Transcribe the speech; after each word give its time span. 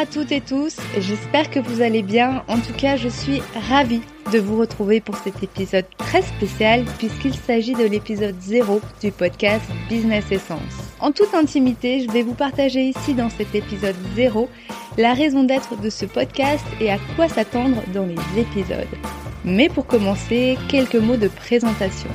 à 0.00 0.06
toutes 0.06 0.32
et 0.32 0.40
tous, 0.40 0.78
j'espère 0.98 1.50
que 1.50 1.60
vous 1.60 1.82
allez 1.82 2.00
bien. 2.00 2.42
En 2.48 2.56
tout 2.56 2.72
cas, 2.72 2.96
je 2.96 3.10
suis 3.10 3.42
ravie 3.68 4.00
de 4.32 4.38
vous 4.38 4.58
retrouver 4.58 4.98
pour 4.98 5.14
cet 5.18 5.42
épisode 5.42 5.84
très 5.98 6.22
spécial 6.22 6.86
puisqu'il 6.96 7.34
s'agit 7.34 7.74
de 7.74 7.84
l'épisode 7.84 8.34
0 8.40 8.80
du 9.02 9.12
podcast 9.12 9.62
Business 9.90 10.24
Essence. 10.30 10.94
En 11.00 11.12
toute 11.12 11.34
intimité, 11.34 12.00
je 12.00 12.10
vais 12.10 12.22
vous 12.22 12.32
partager 12.32 12.80
ici 12.80 13.12
dans 13.12 13.28
cet 13.28 13.54
épisode 13.54 13.96
0 14.16 14.48
la 14.96 15.12
raison 15.12 15.44
d'être 15.44 15.78
de 15.78 15.90
ce 15.90 16.06
podcast 16.06 16.64
et 16.80 16.90
à 16.90 16.96
quoi 17.14 17.28
s'attendre 17.28 17.82
dans 17.92 18.06
les 18.06 18.40
épisodes. 18.40 18.88
Mais 19.44 19.68
pour 19.68 19.86
commencer, 19.86 20.56
quelques 20.70 20.96
mots 20.96 21.18
de 21.18 21.28
présentation. 21.28 22.08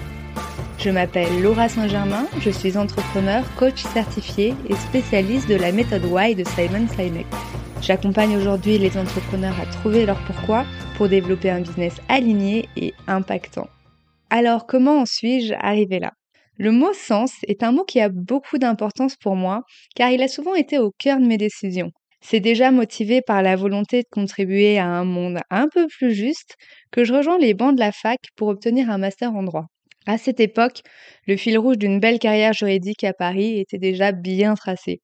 Je 0.79 0.89
m'appelle 0.89 1.39
Laura 1.39 1.69
Saint-Germain, 1.69 2.25
je 2.39 2.49
suis 2.49 2.77
entrepreneur, 2.77 3.43
coach 3.57 3.83
certifié 3.93 4.55
et 4.69 4.75
spécialiste 4.75 5.47
de 5.47 5.55
la 5.55 5.71
méthode 5.71 6.03
Y 6.03 6.35
de 6.35 6.43
Simon 6.45 6.87
Sinek. 6.87 7.27
J'accompagne 7.85 8.35
aujourd'hui 8.35 8.79
les 8.79 8.97
entrepreneurs 8.97 9.59
à 9.59 9.67
trouver 9.67 10.07
leur 10.07 10.17
pourquoi 10.25 10.65
pour 10.97 11.07
développer 11.07 11.51
un 11.51 11.61
business 11.61 12.01
aligné 12.09 12.67
et 12.75 12.95
impactant. 13.05 13.67
Alors 14.31 14.65
comment 14.65 15.01
en 15.01 15.05
suis-je 15.05 15.53
arrivé 15.53 15.99
là? 15.99 16.11
Le 16.57 16.71
mot 16.71 16.93
sens 16.93 17.31
est 17.47 17.61
un 17.61 17.71
mot 17.71 17.83
qui 17.83 18.01
a 18.01 18.09
beaucoup 18.09 18.57
d'importance 18.57 19.15
pour 19.17 19.35
moi 19.35 19.61
car 19.95 20.09
il 20.09 20.23
a 20.23 20.27
souvent 20.27 20.55
été 20.55 20.79
au 20.79 20.93
cœur 20.97 21.19
de 21.19 21.27
mes 21.27 21.37
décisions. 21.37 21.91
C'est 22.21 22.39
déjà 22.39 22.71
motivé 22.71 23.21
par 23.21 23.43
la 23.43 23.55
volonté 23.55 23.99
de 23.99 24.07
contribuer 24.09 24.79
à 24.79 24.87
un 24.87 25.05
monde 25.05 25.37
un 25.51 25.67
peu 25.71 25.85
plus 25.85 26.15
juste 26.15 26.55
que 26.91 27.03
je 27.03 27.13
rejoins 27.13 27.37
les 27.37 27.53
bancs 27.53 27.75
de 27.75 27.81
la 27.81 27.91
fac 27.91 28.17
pour 28.35 28.47
obtenir 28.47 28.89
un 28.89 28.97
master 28.97 29.35
en 29.35 29.43
droit. 29.43 29.67
À 30.07 30.17
cette 30.17 30.39
époque, 30.39 30.81
le 31.27 31.37
fil 31.37 31.55
rouge 31.59 31.77
d'une 31.77 31.99
belle 31.99 32.17
carrière 32.17 32.53
juridique 32.53 33.03
à 33.03 33.13
Paris 33.13 33.59
était 33.59 33.77
déjà 33.77 34.11
bien 34.11 34.55
tracé. 34.55 35.01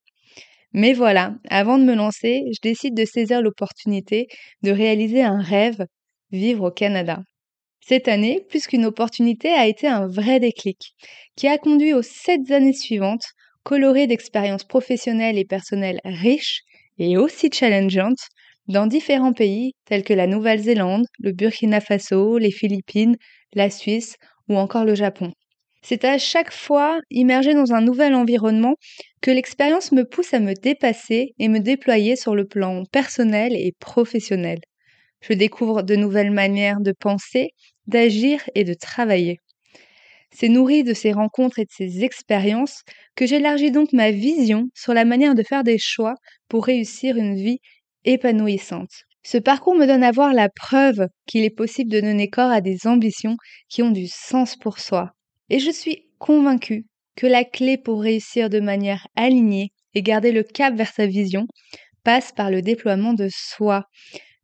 Mais 0.74 0.94
voilà, 0.94 1.36
avant 1.50 1.78
de 1.78 1.84
me 1.84 1.96
lancer, 1.96 2.44
je 2.54 2.60
décide 2.62 2.96
de 2.96 3.06
saisir 3.06 3.42
l'opportunité 3.42 4.28
de 4.64 4.72
réaliser 4.72 5.22
un 5.24 5.42
rêve, 5.42 5.86
vivre 6.32 6.68
au 6.68 6.72
Canada. 6.72 7.22
Cette 7.82 8.08
année, 8.08 8.46
plus 8.50 8.68
qu'une 8.68 8.86
opportunité, 8.86 9.50
a 9.50 9.68
été 9.68 9.88
un 9.88 10.08
vrai 10.08 10.40
déclic, 10.40 10.94
qui 11.36 11.48
a 11.48 11.58
conduit 11.58 11.94
aux 11.94 12.02
sept 12.04 12.52
années 12.52 12.74
suivantes, 12.74 13.26
colorées 13.64 14.08
d'expériences 14.08 14.64
professionnelles 14.66 15.38
et 15.38 15.46
personnelles 15.46 16.02
riches 16.06 16.62
et 17.00 17.18
aussi 17.18 17.50
challengeantes, 17.52 18.28
dans 18.68 18.88
différents 18.88 19.34
pays 19.34 19.74
tels 19.86 20.04
que 20.04 20.14
la 20.14 20.28
Nouvelle-Zélande, 20.28 21.06
le 21.20 21.34
Burkina 21.34 21.82
Faso, 21.82 22.38
les 22.38 22.52
Philippines, 22.52 23.18
la 23.54 23.70
Suisse 23.70 24.16
ou 24.50 24.58
encore 24.58 24.86
le 24.86 24.96
Japon. 24.96 25.32
C'est 25.84 26.06
à 26.06 26.18
chaque 26.18 26.54
fois 26.54 27.00
immergé 27.10 27.54
dans 27.54 27.74
un 27.74 27.82
nouvel 27.82 28.14
environnement 28.14 28.76
que 29.22 29.32
l'expérience 29.32 29.92
me 29.92 30.04
pousse 30.04 30.34
à 30.34 30.40
me 30.40 30.54
dépasser 30.54 31.34
et 31.40 31.48
me 31.48 31.60
déployer 31.60 32.16
sur 32.16 32.36
le 32.36 32.46
plan 32.46 32.84
personnel 32.92 33.54
et 33.56 33.74
professionnel. 33.80 34.59
Je 35.22 35.34
découvre 35.34 35.82
de 35.84 35.96
nouvelles 35.96 36.32
manières 36.32 36.82
de 36.82 36.92
penser, 36.92 37.50
d'agir 37.88 38.42
et 38.56 38.64
de 38.64 38.74
travailler. 38.74 39.40
C'est 40.34 40.50
nourri 40.50 40.84
de 40.84 40.94
ces 40.94 41.12
rencontres 41.12 41.59
et 41.59 41.66
de 41.66 41.72
ces 41.72 42.04
expériences 42.04 42.84
que 43.16 43.26
j'élargis 43.26 43.72
donc 43.72 43.92
ma 43.92 44.12
vision 44.12 44.70
sur 44.74 44.94
la 44.94 45.04
manière 45.04 45.36
de 45.36 45.44
faire 45.44 45.64
des 45.64 45.78
choix 45.78 46.16
pour 46.48 46.66
réussir 46.66 47.18
une 47.18 47.36
vie 47.36 47.59
épanouissante. 48.06 49.04
Ce 49.24 49.38
parcours 49.38 49.76
me 49.76 49.86
donne 49.86 50.04
à 50.04 50.12
voir 50.12 50.34
la 50.34 50.50
preuve 50.50 51.08
qu'il 51.28 51.44
est 51.44 51.56
possible 51.56 51.92
de 51.92 52.00
donner 52.00 52.30
corps 52.30 52.50
à 52.50 52.62
des 52.62 52.88
ambitions 52.88 53.36
qui 53.70 53.84
ont 53.84 53.92
du 53.92 54.08
sens 54.08 54.56
pour 54.56 54.80
soi, 54.80 55.12
et 55.52 55.60
je 55.60 55.70
suis 55.70 56.08
convaincue 56.18 56.86
que 57.18 57.28
la 57.28 57.44
clé 57.44 57.78
pour 57.78 58.02
réussir 58.02 58.50
de 58.50 58.62
manière 58.62 59.06
alignée 59.18 59.74
et 59.94 60.02
garder 60.02 60.31
le 60.31 60.44
cap 60.44 60.74
vers 60.75 60.94
sa 60.94 61.06
vision 61.06 61.46
passe 62.06 62.31
par 62.31 62.50
le 62.50 62.62
déploiement 62.62 63.14
de 63.14 63.28
soi. 63.30 63.84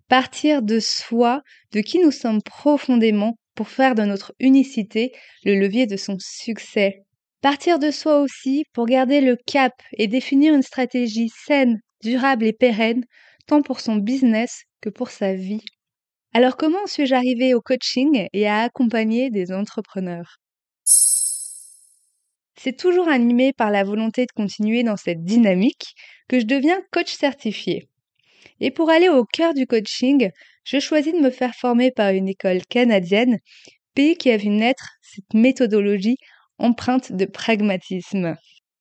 Partir 0.10 0.62
de 0.62 0.82
soi, 0.82 1.44
de 1.72 1.80
qui 1.80 2.00
nous 2.00 2.12
sommes 2.12 2.42
profondément 2.42 3.38
pour 3.56 3.70
faire 3.70 3.96
de 3.96 4.04
notre 4.04 4.34
unicité 4.42 5.14
le 5.46 5.56
levier 5.56 5.88
de 5.88 5.96
son 5.96 6.18
succès. 6.20 7.04
Partir 7.42 7.80
de 7.80 7.90
soi 7.90 8.20
aussi 8.20 8.66
pour 8.74 8.86
garder 8.86 9.22
le 9.22 9.38
cap 9.38 9.72
et 9.94 10.08
définir 10.08 10.54
une 10.54 10.62
stratégie 10.62 11.32
saine, 11.46 11.80
durable 12.04 12.46
et 12.46 12.54
pérenne, 12.54 13.06
tant 13.48 13.62
pour 13.62 13.80
son 13.80 13.96
business 13.96 14.64
que 14.82 14.90
pour 14.90 15.10
sa 15.10 15.36
vie. 15.36 15.64
Alors 16.34 16.58
comment 16.58 16.86
suis-je 16.86 17.16
arrivée 17.16 17.54
au 17.54 17.62
coaching 17.62 18.28
et 18.34 18.46
à 18.46 18.64
accompagner 18.64 19.30
des 19.30 19.54
entrepreneurs? 19.54 20.38
C'est 22.58 22.78
toujours 22.78 23.08
animé 23.08 23.54
par 23.54 23.72
la 23.72 23.84
volonté 23.84 24.26
de 24.26 24.32
continuer 24.32 24.84
dans 24.84 24.98
cette 24.98 25.24
dynamique 25.24 25.96
que 26.28 26.40
je 26.40 26.46
deviens 26.46 26.82
coach 26.92 27.14
certifié. 27.14 27.88
Et 28.60 28.72
pour 28.72 28.90
aller 28.90 29.10
au 29.10 29.24
cœur 29.26 29.54
du 29.54 29.68
coaching, 29.68 30.30
je 30.64 30.80
choisis 30.80 31.14
de 31.14 31.20
me 31.20 31.30
faire 31.30 31.54
former 31.56 31.92
par 31.92 32.12
une 32.12 32.28
école 32.28 32.62
canadienne, 32.70 33.38
pays 33.94 34.18
qui 34.18 34.32
a 34.32 34.38
vu 34.38 34.50
naître 34.50 34.90
cette 35.02 35.34
méthodologie 35.34 36.18
empreinte 36.58 37.12
de 37.12 37.26
pragmatisme. 37.26 38.36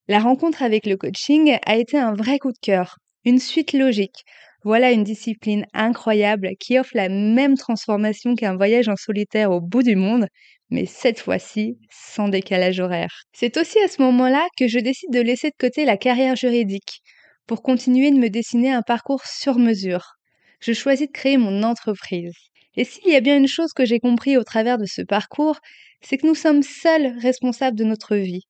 La 0.08 0.18
rencontre 0.20 0.62
avec 0.62 0.86
le 0.86 0.96
coaching 0.96 1.58
a 1.64 1.76
été 1.76 1.98
un 1.98 2.14
vrai 2.14 2.38
coup 2.38 2.52
de 2.52 2.58
cœur, 2.60 2.96
une 3.24 3.38
suite 3.38 3.72
logique. 3.72 4.24
Voilà 4.64 4.90
une 4.90 5.04
discipline 5.04 5.66
incroyable 5.74 6.50
qui 6.58 6.78
offre 6.78 6.92
la 6.94 7.08
même 7.08 7.56
transformation 7.56 8.34
qu'un 8.34 8.56
voyage 8.56 8.88
en 8.88 8.96
solitaire 8.96 9.50
au 9.52 9.60
bout 9.60 9.82
du 9.82 9.94
monde, 9.94 10.26
mais 10.70 10.86
cette 10.86 11.20
fois-ci 11.20 11.78
sans 11.90 12.28
décalage 12.28 12.80
horaire. 12.80 13.22
C'est 13.32 13.56
aussi 13.56 13.78
à 13.80 13.88
ce 13.88 14.02
moment-là 14.02 14.46
que 14.58 14.68
je 14.68 14.78
décide 14.78 15.10
de 15.12 15.20
laisser 15.20 15.48
de 15.50 15.56
côté 15.58 15.84
la 15.84 15.96
carrière 15.96 16.36
juridique 16.36 17.00
pour 17.46 17.62
continuer 17.62 18.10
de 18.10 18.16
me 18.16 18.28
dessiner 18.28 18.72
un 18.72 18.82
parcours 18.82 19.24
sur 19.24 19.58
mesure. 19.58 20.14
Je 20.60 20.72
choisis 20.72 21.06
de 21.06 21.12
créer 21.12 21.36
mon 21.36 21.62
entreprise. 21.62 22.32
Et 22.76 22.84
s'il 22.84 23.10
y 23.10 23.16
a 23.16 23.20
bien 23.20 23.36
une 23.36 23.48
chose 23.48 23.72
que 23.72 23.84
j'ai 23.84 24.00
compris 24.00 24.36
au 24.36 24.44
travers 24.44 24.78
de 24.78 24.86
ce 24.86 25.02
parcours, 25.02 25.58
c'est 26.02 26.18
que 26.18 26.26
nous 26.26 26.34
sommes 26.34 26.62
seuls 26.62 27.16
responsables 27.20 27.78
de 27.78 27.84
notre 27.84 28.16
vie. 28.16 28.42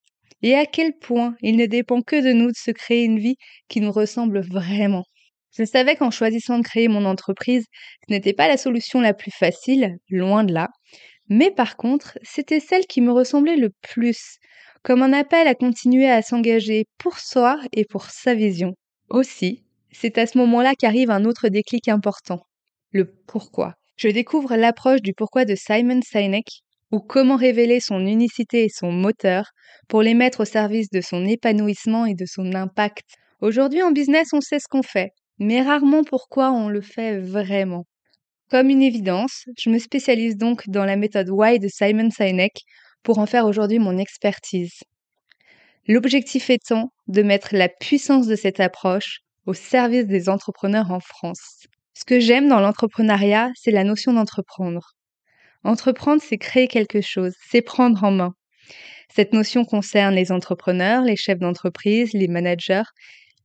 Et 0.43 0.55
à 0.55 0.66
quel 0.66 0.93
point 0.99 1.34
il 1.43 1.56
ne 1.56 1.66
dépend 1.66 2.03
que 2.03 2.22
de 2.22 2.32
nous 2.32 2.49
de 2.49 2.56
se 2.56 2.71
créer 2.71 3.05
une 3.05 3.19
vie 3.19 3.37
qui 3.69 3.81
nous 3.81 3.93
ressemble 3.93 4.41
vraiment. 4.41 5.05
Je 5.56 5.65
savais 5.65 5.97
qu'en 5.97 6.10
choisissant 6.10 6.59
de 6.59 6.65
créer 6.65 6.88
mon 6.88 7.05
entreprise, 7.06 7.65
ce 8.06 8.12
n'était 8.12 8.34
pas 8.34 8.49
la 8.49 8.59
solution 8.59 9.00
la 9.00 9.15
plus 9.15 9.31
facile, 9.31 9.97
loin 10.10 10.44
de 10.44 10.53
là, 10.53 10.69
mais 11.28 11.50
par 11.50 11.76
contre, 11.76 12.19
c'était 12.22 12.60
celle 12.60 12.87
qui 12.87 13.00
me 13.00 13.12
ressemblait 13.12 13.56
le 13.56 13.70
plus, 13.82 14.38
comme 14.82 15.03
un 15.03 15.12
appel 15.12 15.48
à 15.48 15.54
continuer 15.54 16.09
à 16.09 16.22
s'engager 16.22 16.87
pour 16.98 17.19
soi 17.19 17.59
et 17.72 17.84
pour 17.84 18.04
sa 18.04 18.34
vision. 18.34 18.75
Aussi, 19.10 19.64
c'est 19.91 20.19
à 20.19 20.26
ce 20.26 20.38
moment-là 20.38 20.75
qu'arrive 20.78 21.10
un 21.10 21.25
autre 21.25 21.48
déclic 21.48 21.88
important, 21.88 22.41
le 22.92 23.12
pourquoi. 23.26 23.75
Je 23.97 24.09
découvre 24.09 24.56
l'approche 24.56 25.03
du 25.03 25.12
pourquoi 25.14 25.44
de 25.44 25.54
Simon 25.54 26.00
Sinek, 26.03 26.47
ou 26.92 27.00
comment 27.00 27.37
révéler 27.37 27.81
son 27.81 28.06
unicité 28.06 28.64
et 28.64 28.69
son 28.69 28.93
moteur 28.93 29.50
pour 29.88 30.03
les 30.03 30.14
mettre 30.14 30.41
au 30.41 30.44
service 30.44 30.91
de 30.91 31.00
son 31.00 31.25
épanouissement 31.26 32.06
et 32.06 32.14
de 32.14 32.26
son 32.26 32.54
impact. 32.54 33.04
Aujourd'hui 33.41 33.82
en 33.82 33.91
business, 33.91 34.28
on 34.32 34.41
sait 34.41 34.60
ce 34.60 34.69
qu'on 34.69 34.82
fait, 34.82 35.10
mais 35.38 35.62
rarement 35.62 36.04
pourquoi 36.04 36.53
on 36.53 36.69
le 36.69 36.81
fait 36.81 37.19
vraiment. 37.19 37.84
Comme 38.49 38.71
une 38.71 38.83
évidence, 38.83 39.47
je 39.59 39.71
me 39.71 39.79
spécialise 39.81 40.37
donc 40.37 40.69
dans 40.69 40.84
la 40.84 40.95
méthode 40.95 41.29
Y 41.29 41.59
de 41.59 41.67
Simon 41.67 42.11
Sinek 42.11 42.62
pour 43.03 43.19
en 43.19 43.27
faire 43.27 43.45
aujourd'hui 43.45 43.81
mon 43.81 43.99
expertise. 43.99 44.84
L'objectif 45.89 46.49
étant 46.49 46.93
de 47.09 47.23
mettre 47.23 47.56
la 47.56 47.69
puissance 47.69 48.29
de 48.29 48.37
cette 48.37 48.61
approche 48.61 49.23
au 49.47 49.53
service 49.53 50.06
des 50.06 50.29
entrepreneurs 50.29 50.93
en 50.93 51.01
France. 51.01 51.67
Ce 51.95 52.05
que 52.05 52.21
j'aime 52.21 52.49
dans 52.49 52.61
l'entrepreneuriat, 52.61 53.51
c'est 53.56 53.73
la 53.73 53.83
notion 53.83 54.12
d'entreprendre. 54.12 54.93
Entreprendre, 55.65 56.23
c'est 56.23 56.38
créer 56.38 56.69
quelque 56.69 57.00
chose, 57.00 57.35
c'est 57.50 57.62
prendre 57.62 58.05
en 58.05 58.12
main. 58.12 58.35
Cette 59.12 59.32
notion 59.32 59.65
concerne 59.65 60.15
les 60.15 60.31
entrepreneurs, 60.31 61.03
les 61.03 61.17
chefs 61.17 61.41
d'entreprise, 61.41 62.12
les 62.12 62.29
managers, 62.29 62.82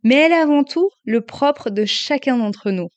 mais 0.04 0.16
elle 0.16 0.31
est 0.31 0.36
avant 0.36 0.64
tout 0.64 0.92
le 1.06 1.22
propre 1.22 1.72
de 1.72 1.86
chacun 1.86 2.38
d'entre 2.38 2.70
nous. 2.70 2.90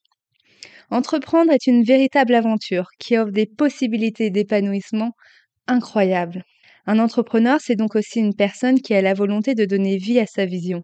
Entreprendre 0.90 1.52
est 1.52 1.66
une 1.66 1.82
véritable 1.82 2.34
aventure 2.34 2.88
qui 2.98 3.16
offre 3.18 3.32
des 3.32 3.46
possibilités 3.46 4.30
d'épanouissement 4.30 5.12
incroyables. 5.66 6.44
Un 6.86 6.98
entrepreneur, 6.98 7.60
c'est 7.60 7.76
donc 7.76 7.96
aussi 7.96 8.20
une 8.20 8.34
personne 8.34 8.80
qui 8.80 8.94
a 8.94 9.02
la 9.02 9.14
volonté 9.14 9.54
de 9.54 9.64
donner 9.64 9.96
vie 9.96 10.20
à 10.20 10.26
sa 10.26 10.44
vision. 10.46 10.82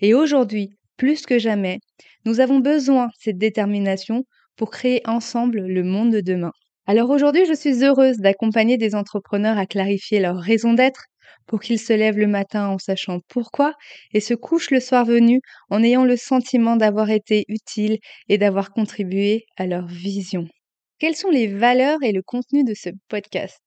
Et 0.00 0.14
aujourd'hui, 0.14 0.70
plus 0.96 1.26
que 1.26 1.38
jamais, 1.38 1.78
nous 2.24 2.40
avons 2.40 2.58
besoin 2.58 3.06
de 3.06 3.12
cette 3.18 3.38
détermination 3.38 4.24
pour 4.56 4.70
créer 4.70 5.02
ensemble 5.06 5.60
le 5.60 5.82
monde 5.84 6.12
de 6.12 6.20
demain. 6.20 6.52
Alors 6.86 7.10
aujourd'hui, 7.10 7.46
je 7.46 7.54
suis 7.54 7.84
heureuse 7.84 8.18
d'accompagner 8.18 8.76
des 8.76 8.94
entrepreneurs 8.94 9.58
à 9.58 9.66
clarifier 9.66 10.20
leur 10.20 10.36
raison 10.38 10.74
d'être, 10.74 11.04
pour 11.46 11.60
qu'ils 11.60 11.78
se 11.78 11.92
lèvent 11.92 12.18
le 12.18 12.26
matin 12.26 12.68
en 12.68 12.78
sachant 12.78 13.20
pourquoi 13.28 13.74
et 14.12 14.20
se 14.20 14.34
couchent 14.34 14.70
le 14.70 14.80
soir 14.80 15.04
venu 15.04 15.40
en 15.68 15.82
ayant 15.82 16.04
le 16.04 16.16
sentiment 16.16 16.76
d'avoir 16.76 17.10
été 17.10 17.44
utile 17.48 17.98
et 18.28 18.38
d'avoir 18.38 18.70
contribué 18.70 19.46
à 19.56 19.66
leur 19.66 19.86
vision. 19.86 20.46
Quelles 20.98 21.16
sont 21.16 21.30
les 21.30 21.46
valeurs 21.46 22.02
et 22.02 22.12
le 22.12 22.22
contenu 22.22 22.62
de 22.64 22.74
ce 22.74 22.90
podcast? 23.08 23.58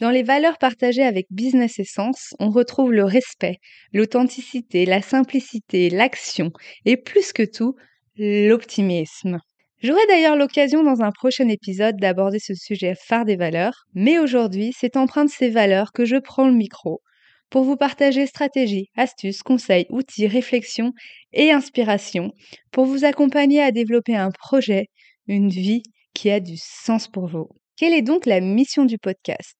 Dans 0.00 0.10
les 0.10 0.22
valeurs 0.22 0.56
partagées 0.56 1.02
avec 1.02 1.26
Business 1.30 1.78
Essence, 1.78 2.34
on 2.38 2.48
retrouve 2.48 2.92
le 2.92 3.04
respect, 3.04 3.56
l'authenticité, 3.92 4.86
la 4.86 5.02
simplicité, 5.02 5.90
l'action 5.90 6.52
et 6.86 6.96
plus 6.96 7.32
que 7.32 7.42
tout, 7.42 7.74
l'optimisme. 8.16 9.40
J'aurai 9.82 10.06
d'ailleurs 10.08 10.36
l'occasion 10.36 10.82
dans 10.82 11.00
un 11.00 11.10
prochain 11.10 11.48
épisode 11.48 11.96
d'aborder 11.96 12.38
ce 12.38 12.54
sujet 12.54 12.94
phare 12.94 13.24
des 13.24 13.36
valeurs, 13.36 13.86
mais 13.94 14.18
aujourd'hui, 14.18 14.74
c'est 14.78 14.96
empreint 14.96 15.24
de 15.24 15.30
ces 15.30 15.48
valeurs 15.48 15.92
que 15.92 16.04
je 16.04 16.16
prends 16.16 16.46
le 16.46 16.54
micro 16.54 17.00
pour 17.48 17.64
vous 17.64 17.76
partager 17.76 18.26
stratégies, 18.26 18.90
astuces, 18.96 19.42
conseils, 19.42 19.86
outils, 19.88 20.26
réflexions 20.26 20.92
et 21.32 21.50
inspirations 21.50 22.32
pour 22.70 22.84
vous 22.84 23.04
accompagner 23.04 23.62
à 23.62 23.72
développer 23.72 24.14
un 24.14 24.30
projet, 24.30 24.86
une 25.26 25.48
vie 25.48 25.82
qui 26.14 26.30
a 26.30 26.40
du 26.40 26.56
sens 26.56 27.08
pour 27.08 27.26
vous. 27.26 27.48
Quelle 27.76 27.94
est 27.94 28.02
donc 28.02 28.26
la 28.26 28.40
mission 28.40 28.84
du 28.84 28.98
podcast? 28.98 29.54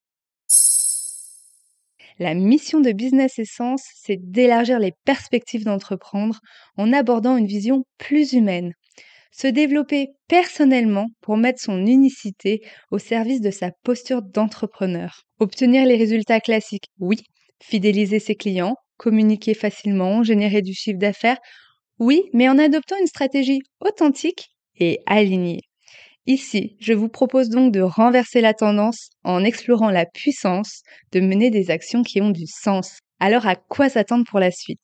La 2.19 2.35
mission 2.35 2.81
de 2.81 2.93
Business 2.93 3.39
Essence, 3.39 3.83
c'est 3.97 4.19
d'élargir 4.21 4.79
les 4.79 4.93
perspectives 5.07 5.65
d'entreprendre 5.65 6.39
en 6.77 6.93
abordant 6.93 7.39
une 7.39 7.47
vision 7.47 7.85
plus 7.97 8.35
humaine, 8.35 8.75
se 9.31 9.47
développer 9.47 10.09
personnellement 10.29 11.07
pour 11.21 11.37
mettre 11.37 11.61
son 11.61 11.87
unicité 11.87 12.61
au 12.91 12.99
service 12.99 13.41
de 13.41 13.51
sa 13.51 13.71
posture 13.85 14.23
d'entrepreneur. 14.23 15.23
Obtenir 15.39 15.87
les 15.87 15.97
résultats 15.97 16.41
classiques, 16.41 16.89
oui. 16.99 17.19
Fidéliser 17.63 18.19
ses 18.19 18.35
clients, 18.35 18.77
communiquer 18.97 19.55
facilement, 19.55 20.23
générer 20.23 20.63
du 20.63 20.75
chiffre 20.75 20.99
d'affaires, 20.99 21.39
oui, 21.99 22.25
mais 22.33 22.49
en 22.49 22.59
adoptant 22.59 22.97
une 22.99 23.07
stratégie 23.07 23.61
authentique 23.81 24.49
et 24.79 25.01
alignée. 25.07 25.61
Ici, 26.27 26.77
je 26.81 26.93
vous 26.93 27.09
propose 27.09 27.49
donc 27.49 27.73
de 27.73 27.81
renverser 27.81 28.41
la 28.41 28.55
tendance 28.55 29.11
en 29.25 29.45
explorant 29.45 29.91
la 29.91 30.07
puissance 30.07 30.83
de 31.13 31.21
mener 31.21 31.51
des 31.51 31.71
actions 31.71 32.03
qui 32.03 32.21
ont 32.21 32.31
du 32.31 32.47
sens. 32.47 32.99
Alors 33.19 33.47
à 33.47 33.57
quoi 33.57 33.89
s'attendre 33.89 34.25
pour 34.29 34.41
la 34.41 34.51
suite? 34.51 34.81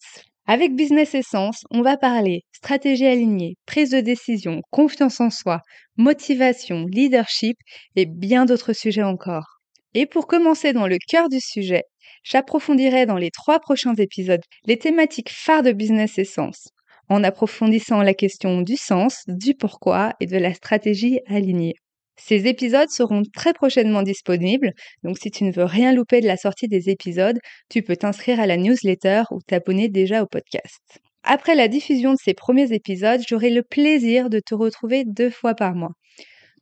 Avec 0.47 0.77
Business 0.77 1.15
Essence, 1.15 1.65
on 1.71 1.83
va 1.83 1.97
parler 1.97 2.43
stratégie 2.53 3.07
alignée, 3.07 3.57
prise 3.67 3.91
de 3.91 4.01
décision, 4.01 4.63
confiance 4.71 5.21
en 5.21 5.31
soi, 5.31 5.61
motivation, 5.97 6.87
leadership 6.87 7.57
et 7.97 8.07
bien 8.07 8.45
d'autres 8.45 8.73
sujets 8.73 9.03
encore. 9.03 9.59
Et 9.95 10.07
pour 10.07 10.27
commencer 10.29 10.73
dans 10.73 10.87
le 10.87 10.99
cœur 11.09 11.29
du 11.29 11.41
sujet, 11.41 11.83
j'approfondirai 12.23 13.07
dans 13.07 13.17
les 13.17 13.31
trois 13.31 13.59
prochains 13.59 13.95
épisodes 13.95 14.43
les 14.67 14.79
thématiques 14.79 15.33
phares 15.33 15.63
de 15.63 15.73
Business 15.73 16.19
Essence, 16.19 16.69
en 17.09 17.25
approfondissant 17.25 18.03
la 18.03 18.15
question 18.15 18.63
du 18.63 18.77
sens, 18.77 19.23
du 19.27 19.55
pourquoi 19.55 20.13
et 20.21 20.27
de 20.27 20.37
la 20.37 20.55
stratégie 20.55 21.21
alignée. 21.27 21.75
Ces 22.19 22.47
épisodes 22.47 22.89
seront 22.89 23.23
très 23.35 23.53
prochainement 23.53 24.03
disponibles, 24.03 24.73
donc 25.03 25.19
si 25.19 25.31
tu 25.31 25.45
ne 25.45 25.53
veux 25.53 25.65
rien 25.65 25.93
louper 25.93 26.21
de 26.21 26.27
la 26.27 26.37
sortie 26.37 26.69
des 26.69 26.89
épisodes, 26.89 27.39
tu 27.69 27.83
peux 27.83 27.97
t'inscrire 27.97 28.41
à 28.41 28.47
la 28.47 28.57
newsletter 28.57 29.25
ou 29.31 29.41
t'abonner 29.47 29.89
déjà 29.89 30.23
au 30.23 30.27
podcast. 30.27 31.01
Après 31.25 31.55
la 31.55 31.69
diffusion 31.69 32.13
de 32.13 32.19
ces 32.23 32.35
premiers 32.35 32.73
épisodes, 32.73 33.21
j'aurai 33.29 33.51
le 33.51 33.63
plaisir 33.63 34.31
de 34.31 34.41
te 34.41 34.55
retrouver 34.55 35.05
deux 35.05 35.31
fois 35.31 35.55
par 35.55 35.75
mois. 35.75 35.93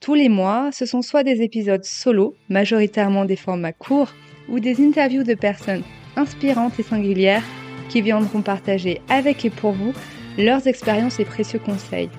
Tous 0.01 0.15
les 0.15 0.29
mois, 0.29 0.71
ce 0.73 0.87
sont 0.87 1.03
soit 1.03 1.23
des 1.23 1.43
épisodes 1.43 1.85
solo, 1.85 2.35
majoritairement 2.49 3.25
des 3.25 3.37
formats 3.37 3.73
courts, 3.73 4.12
ou 4.49 4.61
des 4.61 4.85
interviews 4.85 5.23
de 5.23 5.35
personnes 5.35 5.85
inspirantes 6.17 6.79
et 6.79 6.83
singulières 6.83 7.45
qui 7.89 8.03
viendront 8.03 8.43
partager 8.43 9.01
avec 9.09 9.45
et 9.45 9.51
pour 9.51 9.73
vous 9.73 9.93
leurs 10.39 10.67
expériences 10.67 11.21
et 11.21 11.25
précieux 11.25 11.59
conseils. 11.59 12.11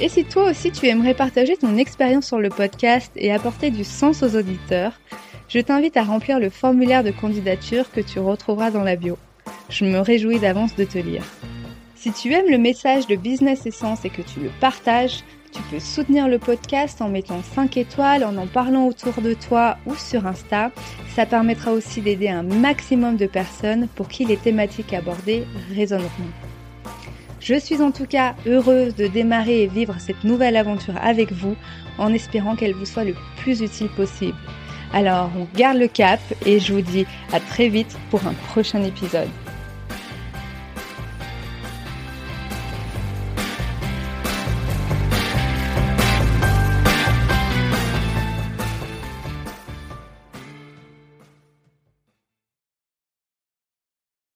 Et 0.00 0.08
si 0.08 0.24
toi 0.24 0.50
aussi 0.50 0.70
tu 0.70 0.86
aimerais 0.86 1.14
partager 1.14 1.56
ton 1.56 1.76
expérience 1.76 2.26
sur 2.26 2.38
le 2.38 2.50
podcast 2.50 3.10
et 3.16 3.32
apporter 3.32 3.70
du 3.70 3.82
sens 3.82 4.22
aux 4.22 4.36
auditeurs, 4.36 4.92
je 5.48 5.58
t'invite 5.58 5.96
à 5.96 6.04
remplir 6.04 6.38
le 6.38 6.50
formulaire 6.50 7.02
de 7.02 7.10
candidature 7.10 7.90
que 7.90 8.00
tu 8.00 8.20
retrouveras 8.20 8.70
dans 8.70 8.84
la 8.84 8.94
bio. 8.94 9.18
Je 9.70 9.84
me 9.84 9.98
réjouis 9.98 10.38
d'avance 10.38 10.76
de 10.76 10.84
te 10.84 10.98
lire. 10.98 11.24
Si 11.96 12.12
tu 12.12 12.32
aimes 12.32 12.48
le 12.48 12.58
message 12.58 13.08
de 13.08 13.16
Business 13.16 13.66
Essence 13.66 14.04
et 14.04 14.10
que 14.10 14.22
tu 14.22 14.38
le 14.38 14.50
partages, 14.60 15.24
tu 15.52 15.62
peux 15.62 15.80
soutenir 15.80 16.28
le 16.28 16.38
podcast 16.38 17.02
en 17.02 17.08
mettant 17.08 17.42
5 17.42 17.76
étoiles, 17.76 18.22
en 18.22 18.36
en 18.36 18.46
parlant 18.46 18.86
autour 18.86 19.20
de 19.20 19.34
toi 19.34 19.78
ou 19.86 19.96
sur 19.96 20.26
Insta. 20.26 20.70
Ça 21.16 21.26
permettra 21.26 21.72
aussi 21.72 22.00
d'aider 22.00 22.28
un 22.28 22.44
maximum 22.44 23.16
de 23.16 23.26
personnes 23.26 23.88
pour 23.96 24.06
qui 24.06 24.24
les 24.24 24.36
thématiques 24.36 24.92
abordées 24.92 25.44
résonneront. 25.74 26.08
Je 27.48 27.58
suis 27.58 27.80
en 27.80 27.92
tout 27.92 28.04
cas 28.04 28.34
heureuse 28.46 28.94
de 28.94 29.06
démarrer 29.06 29.62
et 29.62 29.66
vivre 29.68 29.94
cette 29.98 30.22
nouvelle 30.22 30.54
aventure 30.54 30.92
avec 31.00 31.32
vous 31.32 31.56
en 31.96 32.12
espérant 32.12 32.56
qu'elle 32.56 32.74
vous 32.74 32.84
soit 32.84 33.04
le 33.04 33.14
plus 33.38 33.62
utile 33.62 33.88
possible. 33.88 34.36
Alors 34.92 35.30
on 35.34 35.46
garde 35.56 35.78
le 35.78 35.88
cap 35.88 36.20
et 36.44 36.60
je 36.60 36.74
vous 36.74 36.82
dis 36.82 37.06
à 37.32 37.40
très 37.40 37.70
vite 37.70 37.96
pour 38.10 38.26
un 38.26 38.34
prochain 38.50 38.82
épisode. 38.82 39.30